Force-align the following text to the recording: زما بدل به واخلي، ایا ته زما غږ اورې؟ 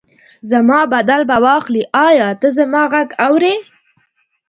زما 0.51 0.79
بدل 0.93 1.21
به 1.29 1.37
واخلي، 1.45 1.83
ایا 2.07 2.29
ته 2.39 2.47
زما 2.57 2.83
غږ 2.93 3.09
اورې؟ 3.25 3.55